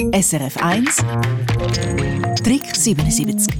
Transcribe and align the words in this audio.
SRF 0.00 0.56
1 0.56 0.96
Trick 2.42 2.74
77 2.74 3.54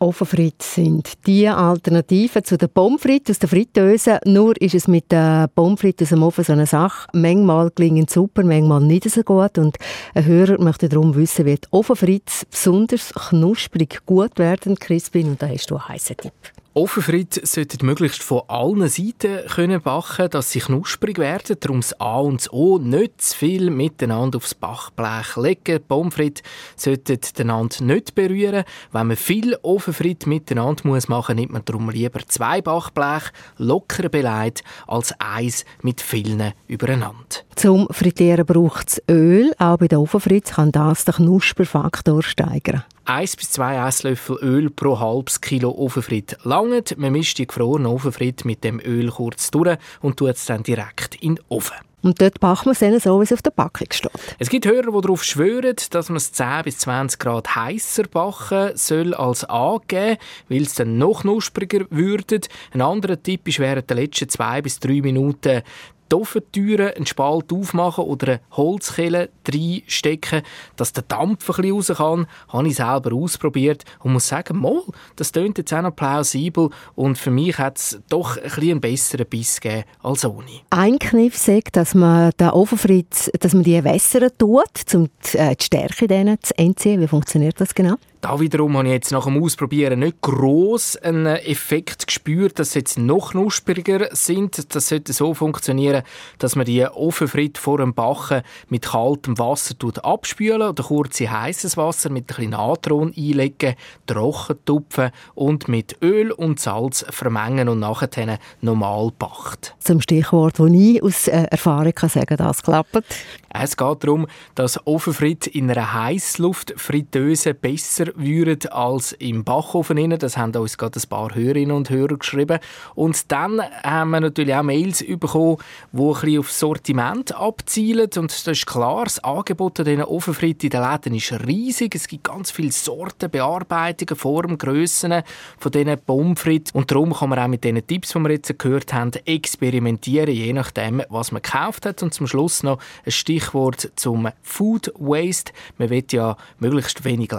Ofenfritz 0.00 0.74
sind 0.74 1.12
die 1.28 1.46
Alternativen 1.46 2.42
zu 2.42 2.58
den 2.58 2.68
Pommes 2.68 3.02
aus 3.30 3.38
der 3.38 3.48
Fritteuse. 3.48 4.18
Nur 4.24 4.60
ist 4.60 4.74
es 4.74 4.88
mit 4.88 5.12
den 5.12 5.46
Pommes 5.54 5.84
aus 5.84 6.08
dem 6.08 6.24
Ofen 6.24 6.42
so 6.42 6.54
eine 6.54 6.66
Sache. 6.66 7.06
Manchmal 7.12 7.70
klingen 7.70 8.08
super, 8.08 8.42
manchmal 8.42 8.80
nicht 8.80 9.08
so 9.08 9.22
gut. 9.22 9.58
Und 9.58 9.76
ein 10.12 10.24
Hörer 10.24 10.60
möchte 10.60 10.88
darum 10.88 11.14
wissen, 11.14 11.46
wie 11.46 11.54
die 11.54 11.68
Ofenfritz 11.70 12.46
besonders 12.50 13.12
knusprig 13.14 14.00
gut 14.06 14.40
werden, 14.40 14.74
Crispin. 14.74 15.28
Und 15.28 15.40
da 15.40 15.46
hast 15.46 15.70
du 15.70 15.76
einen 15.76 15.88
heißen 15.88 16.16
Tipp. 16.16 16.32
Ofenfrit 16.78 17.40
sollten 17.42 17.86
möglichst 17.86 18.22
von 18.22 18.42
allen 18.48 18.86
Seiten 18.90 19.46
können 19.48 19.80
backen, 19.80 20.28
dass 20.28 20.50
sie 20.50 20.58
knusprig 20.58 21.16
werden. 21.16 21.56
Darum 21.58 21.80
das 21.80 21.98
A 21.98 22.18
und 22.18 22.42
das 22.42 22.52
O 22.52 22.76
nicht 22.76 23.22
zu 23.22 23.34
viel 23.34 23.70
miteinander 23.70 24.36
aufs 24.36 24.54
Backblech 24.54 25.36
legen. 25.36 25.82
Pommes 25.88 26.12
frites 26.12 26.42
sollten 26.76 27.18
einander 27.38 27.82
nicht 27.82 28.14
berühren. 28.14 28.64
Wenn 28.92 29.06
man 29.06 29.16
viel 29.16 29.56
Ofenfrit 29.62 30.26
miteinander 30.26 30.86
muss 30.86 31.08
machen, 31.08 31.36
nimmt 31.36 31.52
man 31.52 31.64
darum 31.64 31.88
lieber 31.88 32.20
zwei 32.28 32.60
Backblech 32.60 33.32
locker 33.56 34.10
beleidigt 34.10 34.62
als 34.86 35.14
eins 35.18 35.64
mit 35.80 36.02
vielen 36.02 36.52
übereinander. 36.68 37.40
Zum 37.54 37.88
Frittieren 37.90 38.44
braucht 38.44 38.88
es 38.90 39.02
Öl. 39.10 39.54
Auch 39.56 39.78
bei 39.78 39.88
den 39.88 39.96
Ofenfritz 39.96 40.52
kann 40.52 40.72
das 40.72 41.06
den 41.06 41.14
Knusperfaktor 41.14 42.22
steigern. 42.22 42.84
1 43.08 43.36
bis 43.36 43.52
2 43.52 43.86
Esslöffel 43.86 44.36
Öl 44.42 44.68
pro 44.68 44.98
halbes 44.98 45.40
Kilo 45.40 45.70
Ofenfrit 45.70 46.36
langen. 46.70 46.84
Man 46.96 47.12
mischt 47.12 47.38
die 47.38 47.46
gefrorenen 47.46 47.86
Ofenfrit 47.86 48.44
mit 48.44 48.64
dem 48.64 48.80
Öl 48.80 49.10
kurz 49.10 49.50
durch 49.50 49.78
und 50.00 50.16
tut 50.16 50.30
es 50.30 50.46
dann 50.46 50.62
direkt 50.62 51.16
in 51.16 51.36
den 51.36 51.44
Ofen. 51.48 51.76
Und 52.02 52.20
dort 52.20 52.38
backt 52.38 52.66
man 52.66 52.72
es 52.72 52.78
dann 52.78 53.00
so, 53.00 53.18
wie 53.18 53.24
es 53.24 53.32
auf 53.32 53.42
der 53.42 53.50
Packung 53.50 53.88
steht. 53.90 54.12
Es 54.38 54.48
gibt 54.48 54.64
Hörer, 54.64 54.92
die 54.92 55.00
darauf 55.00 55.24
schwören, 55.24 55.74
dass 55.90 56.08
man 56.08 56.18
es 56.18 56.30
10 56.30 56.62
bis 56.62 56.78
20 56.78 57.18
Grad 57.18 57.56
heißer 57.56 58.04
backen 58.04 58.76
soll 58.76 59.12
als 59.12 59.42
angeben, 59.44 60.16
weil 60.48 60.62
es 60.62 60.74
dann 60.74 60.98
noch 60.98 61.22
knuspriger 61.22 61.84
würde. 61.90 62.42
Ein 62.72 62.82
anderer 62.82 63.20
Tipp 63.20 63.48
ist 63.48 63.58
während 63.58 63.90
der 63.90 63.96
letzten 63.96 64.28
2 64.28 64.62
bis 64.62 64.78
3 64.78 65.00
Minuten 65.00 65.62
die 66.10 66.16
Ofentüren 66.16 66.92
einen 66.94 67.06
Spalt 67.06 67.52
aufmachen 67.52 68.04
oder 68.04 68.28
eine 68.28 68.40
Holzkelle 68.52 69.30
reinstecken, 69.46 70.42
dass 70.76 70.92
der 70.92 71.04
Dampf 71.04 71.48
ein 71.50 71.56
bisschen 71.56 71.72
raus 71.72 71.92
kann. 71.96 72.26
Habe 72.48 72.68
ich 72.68 72.76
selber 72.76 73.14
ausprobiert 73.14 73.84
und 74.02 74.12
muss 74.12 74.28
sagen, 74.28 74.60
mal, 74.60 74.82
das 75.16 75.32
klingt 75.32 75.58
jetzt 75.58 75.72
auch 75.72 75.82
noch 75.82 75.96
plausibel 75.96 76.70
und 76.94 77.18
für 77.18 77.30
mich 77.30 77.58
hat 77.58 77.78
es 77.78 78.00
doch 78.08 78.36
ein 78.36 78.42
bisschen 78.42 78.70
einen 78.70 78.80
besseren 78.80 79.26
Biss 79.26 79.60
gegeben 79.60 79.84
als 80.02 80.24
ohne. 80.24 80.46
Ein 80.70 80.98
Kniff 80.98 81.36
sagt, 81.36 81.76
dass 81.76 81.94
man 81.94 82.32
den 82.38 82.50
Ofenfritz, 82.50 83.30
dass 83.40 83.54
man 83.54 83.62
die 83.62 83.82
wässern 83.82 84.30
tut, 84.38 84.94
um 84.94 85.08
äh, 85.32 85.56
die 85.56 85.64
Stärke 85.64 86.06
denen 86.06 86.38
zu 86.42 86.56
entziehen. 86.58 87.00
Wie 87.00 87.08
funktioniert 87.08 87.60
das 87.60 87.74
genau? 87.74 87.96
Da 88.20 88.40
wiederum 88.40 88.76
habe 88.76 88.88
ich 88.88 88.94
jetzt 88.94 89.12
nach 89.12 89.24
dem 89.24 89.42
Ausprobieren 89.42 90.00
nicht 90.00 90.20
gross 90.20 90.96
einen 90.96 91.26
Effekt 91.26 92.06
gespürt, 92.06 92.58
dass 92.58 92.72
sie 92.72 92.80
jetzt 92.80 92.98
noch 92.98 93.32
knuspriger 93.32 94.08
sind. 94.12 94.74
Das 94.74 94.88
sollte 94.88 95.12
so 95.12 95.34
funktionieren, 95.34 96.02
dass 96.38 96.56
man 96.56 96.64
die 96.64 96.84
Ofenfritte 96.84 97.60
vor 97.60 97.78
dem 97.78 97.94
Backen 97.94 98.42
mit 98.68 98.86
kaltem 98.86 99.38
Wasser 99.38 99.74
abspülen 100.02 100.62
oder 100.62 100.82
kurz 100.82 101.20
in 101.20 101.30
heißes 101.30 101.76
Wasser 101.76 102.10
mit 102.10 102.24
ein 102.24 102.26
bisschen 102.26 102.50
Natron 102.50 103.12
einlegen, 103.16 103.74
trocken 104.06 104.56
tupfen 104.64 105.10
und 105.34 105.68
mit 105.68 105.96
Öl 106.02 106.32
und 106.32 106.58
Salz 106.58 107.04
vermengen 107.10 107.68
und 107.68 107.80
nachher 107.80 108.38
normal 108.60 109.12
backt. 109.18 109.74
Zum 109.78 110.00
Stichwort, 110.00 110.58
das 110.58 110.70
ich 110.72 111.02
aus 111.02 111.28
äh, 111.28 111.46
Erfahrung 111.50 111.92
kann 111.92 112.08
sagen, 112.08 112.36
das 112.36 112.62
klappt. 112.62 113.04
Es 113.48 113.76
geht 113.76 114.04
darum, 114.04 114.26
dass 114.54 114.84
Ofenfritt 114.86 115.46
in 115.46 115.70
einer 115.70 115.94
Heißluftfritteuse 115.94 117.54
besser 117.54 118.05
würden 118.14 118.70
als 118.70 119.12
im 119.12 119.44
Backofen. 119.44 120.18
Das 120.18 120.36
haben 120.36 120.54
uns 120.54 120.78
gerade 120.78 120.98
ein 120.98 121.08
paar 121.08 121.34
Hörerinnen 121.34 121.76
und 121.76 121.90
Hörer 121.90 122.16
geschrieben. 122.16 122.58
Und 122.94 123.30
dann 123.32 123.60
haben 123.82 124.10
wir 124.10 124.20
natürlich 124.20 124.54
auch 124.54 124.62
Mails 124.62 125.04
bekommen, 125.06 125.56
die 125.92 126.02
ein 126.02 126.12
bisschen 126.12 126.38
auf 126.38 126.50
Sortiment 126.50 127.34
abzielen. 127.34 128.10
Und 128.16 128.30
das 128.30 128.46
ist 128.46 128.66
klar, 128.66 129.04
das 129.04 129.22
Angebot 129.22 129.80
an 129.80 129.86
diesen 129.86 130.04
Ofenfritten 130.04 130.66
in 130.66 130.70
den 130.70 130.82
Läden 130.82 131.14
ist 131.14 131.32
riesig. 131.46 131.94
Es 131.94 132.08
gibt 132.08 132.24
ganz 132.24 132.50
viele 132.50 132.72
Sorten, 132.72 133.30
Bearbeitungen, 133.30 134.16
Formen, 134.16 134.58
Grössen 134.58 135.22
von 135.58 135.72
diesen 135.72 135.98
Pommes. 135.98 136.36
Und 136.72 136.90
darum 136.90 137.12
kann 137.12 137.30
man 137.30 137.38
auch 137.38 137.48
mit 137.48 137.64
diesen 137.64 137.86
Tipps, 137.86 138.12
die 138.12 138.18
wir 138.18 138.30
jetzt 138.30 138.58
gehört 138.58 138.92
haben, 138.92 139.12
experimentieren, 139.24 140.34
je 140.34 140.52
nachdem, 140.52 141.02
was 141.08 141.32
man 141.32 141.42
gekauft 141.42 141.86
hat. 141.86 142.02
Und 142.02 142.14
zum 142.14 142.26
Schluss 142.26 142.62
noch 142.62 142.78
ein 143.04 143.12
Stichwort 143.12 143.90
zum 143.96 144.28
Food 144.42 144.92
Waste. 144.98 145.52
Man 145.78 145.90
will 145.90 146.04
ja 146.10 146.36
möglichst 146.58 147.04
wenig 147.04 147.32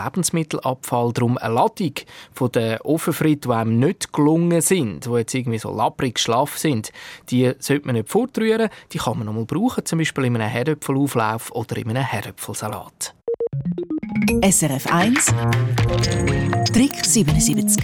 Lebensmittelabfall. 0.58 1.14
Darum 1.14 1.38
eine 1.38 1.54
Ladung 1.54 1.94
von 2.34 2.52
den 2.52 2.80
Ofenfritten, 2.82 3.52
die 3.52 3.56
einem 3.56 3.80
nicht 3.80 4.14
gelungen 4.14 4.62
sind, 4.62 5.06
die 5.06 5.10
jetzt 5.12 5.34
irgendwie 5.34 5.60
so 5.60 5.76
lapprig 5.76 6.20
schlaff 6.20 6.58
sind, 6.58 6.92
die 7.30 7.54
sollte 7.60 7.86
man 7.86 7.96
nicht 7.96 8.10
fortrühren. 8.10 8.70
Die 8.92 8.98
kann 8.98 9.18
man 9.18 9.28
noch 9.28 9.34
mal 9.34 9.46
brauchen, 9.46 9.86
zum 9.86 10.00
Beispiel 10.00 10.26
in 10.26 10.36
einem 10.36 10.50
Herdöpfelauflauf 10.50 11.52
oder 11.52 11.78
in 11.78 11.90
einem 11.90 12.04
Herdöpfelsalat. 12.04 13.14
SRF 14.42 14.88
1 14.92 15.34
Trick 16.74 17.06
77 17.06 17.84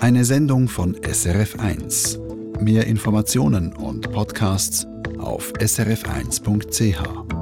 Eine 0.00 0.24
Sendung 0.24 0.68
von 0.68 0.96
SRF 1.02 1.58
1. 1.58 2.20
Mehr 2.60 2.86
Informationen 2.86 3.72
und 3.72 4.12
Podcasts 4.12 4.86
auf 5.18 5.52
srf1.ch. 5.54 7.35